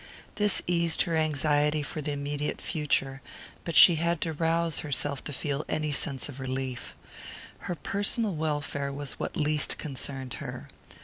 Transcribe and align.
This 0.37 0.63
eased 0.65 1.03
her 1.03 1.13
of 1.15 1.21
anxiety 1.21 1.83
for 1.83 2.01
the 2.01 2.11
immediate 2.11 2.59
future; 2.59 3.21
but 3.63 3.75
she 3.75 3.97
had 3.97 4.19
to 4.21 4.33
rouse 4.33 4.79
herself 4.79 5.23
to 5.25 5.31
feel 5.31 5.63
any 5.69 5.91
sense 5.91 6.27
of 6.27 6.39
relief. 6.39 6.95
Her 7.69 7.75
personal 7.75 8.33
welfare 8.33 8.91
was 8.91 9.19
what 9.19 9.37
least 9.37 9.77
concerned 9.77 10.33
her. 10.41 10.67